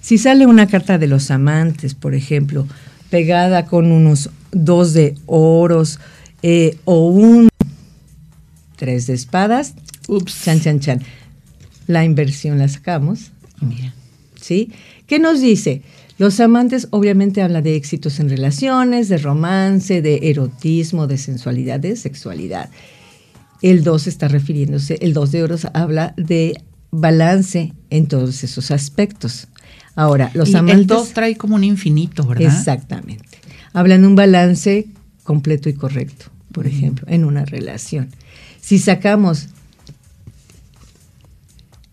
[0.00, 2.66] Si sale una carta de los amantes, por ejemplo,
[3.10, 5.98] pegada con unos dos de oros
[6.42, 7.48] eh, o un
[8.76, 9.74] tres de espadas,
[10.08, 10.44] Ups.
[10.44, 11.02] chan, chan, chan.
[11.86, 13.32] La inversión la sacamos.
[13.60, 13.92] Mira,
[14.40, 14.72] ¿sí?
[15.06, 15.82] ¿Qué nos dice?
[16.20, 21.96] Los amantes obviamente habla de éxitos en relaciones, de romance, de erotismo, de sensualidad, de
[21.96, 22.68] sexualidad.
[23.62, 29.48] El 2 está refiriéndose, el 2 de oros habla de balance en todos esos aspectos.
[29.94, 30.80] Ahora, los y amantes...
[30.80, 32.54] el 2 trae como un infinito, ¿verdad?
[32.54, 33.38] Exactamente.
[33.72, 34.88] Hablan de un balance
[35.24, 38.10] completo y correcto, por ejemplo, en una relación.
[38.60, 39.48] Si sacamos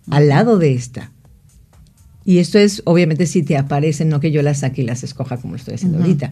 [0.09, 1.11] al lado de esta,
[2.27, 5.37] y esto es obviamente si te aparecen, no que yo las saque y las escoja
[5.37, 6.29] como lo estoy haciendo ahorita,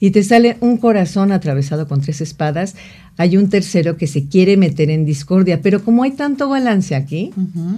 [0.00, 2.76] y te sale un corazón atravesado con tres espadas,
[3.18, 7.32] hay un tercero que se quiere meter en discordia, pero como hay tanto balance aquí.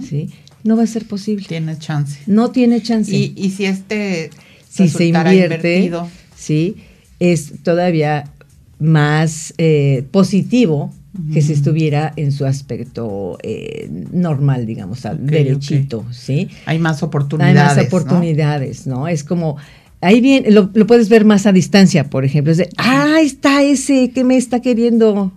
[0.07, 0.29] ¿sí?
[0.63, 1.45] no va a ser posible.
[1.45, 2.19] Tiene chance.
[2.27, 4.29] No tiene chance Y, y si este
[4.69, 6.77] si se invierte, invertido, sí,
[7.19, 8.31] es todavía
[8.79, 10.93] más eh, positivo
[11.33, 16.47] que si estuviera en su aspecto eh, normal, digamos, al Ok, derechito, ¿sí?
[16.65, 17.55] hay más Hay oportunidades.
[17.65, 17.83] más ¿no?
[17.83, 19.07] oportunidades, ¿no?
[19.09, 19.57] Es como,
[19.99, 23.25] ahí bien, lo, lo puedes ver más a distancia, por ejemplo, es de, ah, ahí
[23.25, 25.33] está ese que me está queriendo.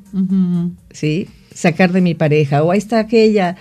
[0.92, 1.26] ¿sí?
[1.52, 3.56] Sacar de mi pareja, o ahí está aquella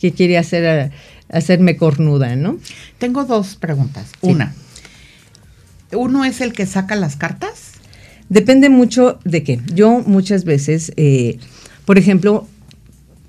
[0.00, 0.90] que quiere hacer, eh,
[1.28, 2.56] hacerme cornuda, ¿no?
[2.98, 4.06] Tengo dos preguntas.
[4.22, 4.30] Sí.
[4.30, 4.54] Una,
[5.92, 7.72] ¿uno es el que saca las cartas?
[8.28, 9.60] Depende mucho de qué.
[9.74, 11.38] Yo muchas veces, eh,
[11.88, 12.46] por ejemplo,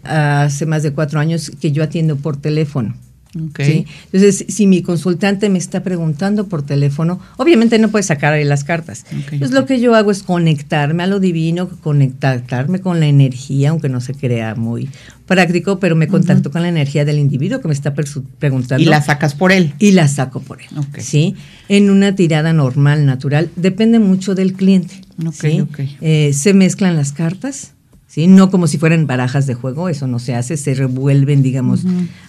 [0.04, 2.94] hace más de cuatro años que yo atiendo por teléfono.
[3.42, 3.62] Ok.
[3.62, 3.86] ¿sí?
[4.12, 8.66] Entonces, si mi consultante me está preguntando por teléfono, obviamente no puede sacar ahí las
[8.66, 9.06] cartas.
[9.14, 13.88] Entonces, lo que yo hago es conectarme a lo divino, conectarme con la energía, aunque
[13.88, 14.90] no se crea muy
[15.26, 19.02] práctico, pero me contacto con la energía del individuo que me está preguntando Y la
[19.02, 19.74] sacas por él.
[19.80, 20.68] y la saco por él.
[20.98, 21.34] ¿sí?
[21.70, 25.00] En una tirada normal, natural, depende mucho del cliente.
[25.32, 25.66] ¿sí?
[26.02, 27.72] Eh, se mezclan las cartas,
[28.10, 28.28] ¿sí?
[28.28, 31.86] No como si fueran barajas de juego, eso no se hace, se revuelven, digamos,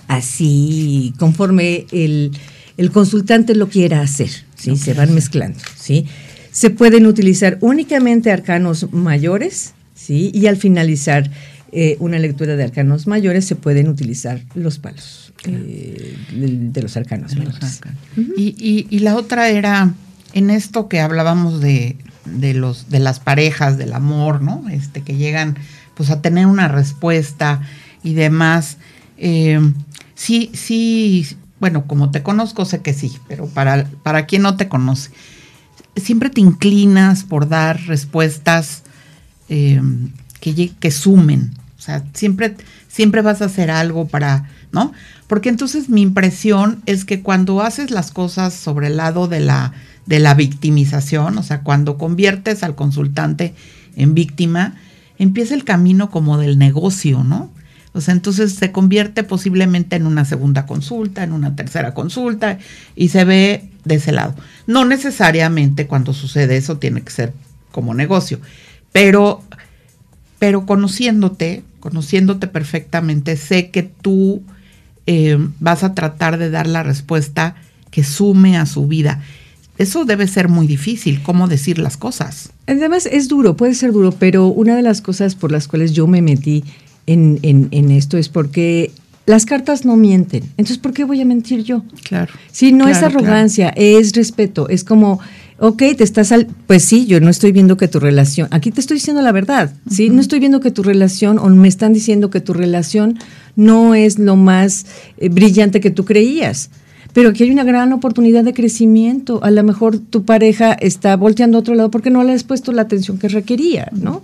[0.07, 2.31] así, conforme el,
[2.77, 4.77] el consultante lo quiera hacer, ¿sí?
[4.77, 6.07] Se van mezclando, ¿sí?
[6.53, 10.31] Se pueden utilizar únicamente arcanos mayores, ¿sí?
[10.35, 11.31] Y al finalizar
[11.73, 16.97] eh, una lectura de arcanos mayores se pueden utilizar los palos eh, de, de los
[16.97, 17.81] arcanos Los mayores.
[18.37, 19.95] y, y- y la otra era,
[20.33, 24.69] en esto que hablábamos de, de los, de las parejas, del amor, ¿no?
[24.69, 25.57] Este, que llegan
[25.95, 27.61] pues a tener una respuesta
[28.03, 28.79] y demás.
[29.19, 29.61] eh,
[30.15, 34.69] sí, sí, bueno, como te conozco, sé que sí, pero para, para quien no te
[34.69, 35.11] conoce,
[35.97, 38.83] siempre te inclinas por dar respuestas
[39.49, 39.81] eh,
[40.41, 41.53] que, que sumen.
[41.79, 42.57] O sea, siempre,
[42.89, 44.93] siempre vas a hacer algo para, ¿no?
[45.31, 49.73] Porque entonces mi impresión es que cuando haces las cosas sobre el lado de la,
[50.05, 53.55] de la victimización, o sea, cuando conviertes al consultante
[53.95, 54.75] en víctima,
[55.19, 57.49] empieza el camino como del negocio, ¿no?
[57.93, 62.59] O sea, entonces se convierte posiblemente en una segunda consulta, en una tercera consulta,
[62.97, 64.35] y se ve de ese lado.
[64.67, 67.33] No necesariamente cuando sucede eso tiene que ser
[67.71, 68.41] como negocio,
[68.91, 69.45] pero,
[70.41, 74.43] pero conociéndote, conociéndote perfectamente, sé que tú
[75.13, 77.57] eh, vas a tratar de dar la respuesta
[77.91, 79.21] que sume a su vida.
[79.77, 82.51] Eso debe ser muy difícil, cómo decir las cosas.
[82.69, 86.07] Además, es duro, puede ser duro, pero una de las cosas por las cuales yo
[86.07, 86.63] me metí
[87.07, 88.93] en, en- en esto es porque
[89.27, 90.43] las cartas no mienten.
[90.59, 91.83] Entonces, ¿por qué voy a mentir yo?
[92.05, 92.33] Claro.
[92.53, 94.69] Sí, no es Claro, arrogancia, es respeto.
[94.69, 95.19] Es como,
[95.61, 96.47] ok, te estás al.
[96.67, 98.49] Pues sí, yo no estoy viendo que tu relación.
[98.51, 100.11] Aquí te estoy diciendo la verdad, ¿sí?
[100.11, 103.19] No estoy viendo que tu relación, o me están diciendo que tu relación
[103.57, 104.87] no es lo más
[105.19, 106.71] eh, brillante que tú creías.
[107.13, 109.43] Pero aquí hay una gran oportunidad de crecimiento.
[109.43, 112.73] A lo mejor tu pareja está volteando a otro lado porque no le has puesto
[112.73, 114.23] la atención que requería, ¿no?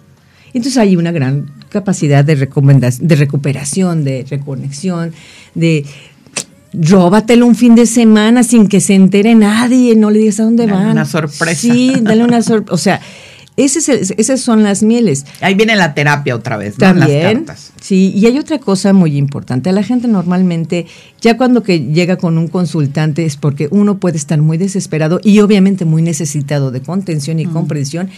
[0.55, 5.12] Entonces hay una gran capacidad de, recomenda- de recuperación, de reconexión,
[5.55, 5.84] de
[6.73, 10.67] róbatelo un fin de semana sin que se entere nadie, no le digas a dónde
[10.67, 10.91] Dale van.
[10.93, 11.55] una sorpresa.
[11.61, 12.75] Sí, dale una sorpresa.
[12.75, 13.01] O sea,
[13.57, 15.25] ese es el- esas son las mieles.
[15.41, 16.87] Ahí viene la terapia otra vez, ¿no?
[16.93, 17.73] Las También, cartas.
[17.81, 19.73] sí, y hay otra cosa muy importante.
[19.73, 20.87] La gente normalmente,
[21.23, 25.41] ya cuando que llega con un consultante es porque uno puede estar muy desesperado y
[25.41, 28.11] obviamente muy necesitado de contención y comprensión.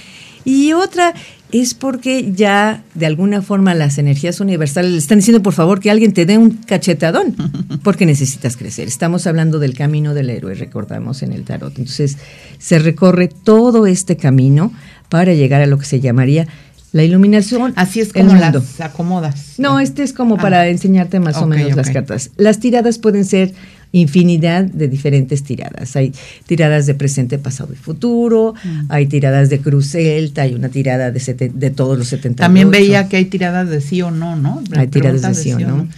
[0.44, 1.14] Y otra,
[1.52, 5.90] es porque ya de alguna forma las energías universales le están diciendo por favor que
[5.90, 7.34] alguien te dé un cachetadón,
[7.82, 8.88] porque necesitas crecer.
[8.88, 11.78] Estamos hablando del camino del héroe, recordamos en el tarot.
[11.78, 12.18] Entonces
[12.58, 14.72] se recorre todo este camino
[15.08, 16.46] para llegar a lo que se llamaría
[16.92, 17.72] la iluminación.
[17.76, 19.54] Así es como las acomodas.
[19.58, 20.68] No, este es como para ah.
[20.68, 22.30] enseñarte más o menos las cartas.
[22.36, 23.54] Las tiradas pueden ser
[23.92, 25.96] infinidad de diferentes tiradas.
[25.96, 26.12] Hay
[26.46, 28.86] tiradas de presente, pasado y futuro, mm.
[28.90, 32.42] hay tiradas de cruz celta, hay una tirada de, de todos los 70.
[32.42, 34.62] También veía que hay tiradas de sí o no, ¿no?
[34.76, 35.88] hay tiradas de, sí o no.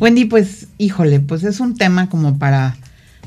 [0.00, 2.76] Wendy, pues, híjole, pues es un tema como para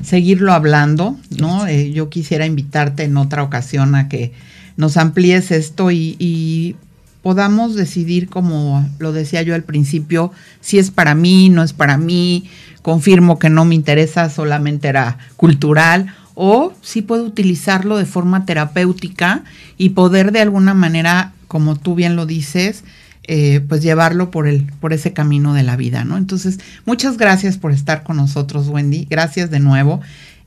[0.02, 1.66] seguirlo hablando, ¿no?
[1.66, 4.32] Eh, yo quisiera invitarte en otra ocasión a que
[4.76, 6.76] nos amplíes esto y, y
[7.22, 11.96] podamos decidir, como lo decía yo al principio, si es para mí, no es para
[11.96, 12.50] mí,
[12.82, 19.44] confirmo que no me interesa, solamente era cultural, o si puedo utilizarlo de forma terapéutica
[19.78, 22.84] y poder de alguna manera, como tú bien lo dices,
[23.24, 26.16] eh, pues llevarlo por el, por ese camino de la vida, ¿no?
[26.16, 29.06] Entonces, muchas gracias por estar con nosotros, Wendy.
[29.08, 30.00] Gracias de nuevo.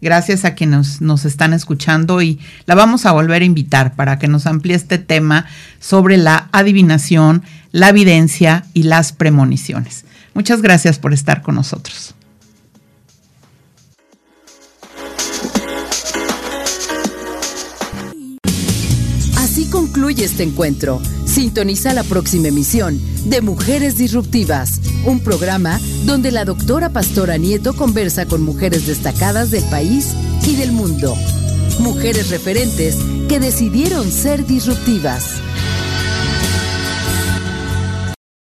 [0.06, 4.28] Gracias a quienes nos están escuchando y la vamos a volver a invitar para que
[4.28, 5.48] nos amplíe este tema
[5.80, 7.42] sobre la adivinación,
[7.72, 10.06] la evidencia y las premoniciones.
[10.36, 12.14] Muchas gracias por estar con nosotros.
[19.72, 21.02] concluye este encuentro.
[21.36, 28.26] Sintoniza la próxima emisión de Mujeres Disruptivas, un programa donde la doctora Pastora Nieto conversa
[28.26, 30.16] con mujeres destacadas del país
[30.48, 31.14] y del mundo.
[31.80, 32.96] Mujeres referentes
[33.28, 35.42] que decidieron ser disruptivas.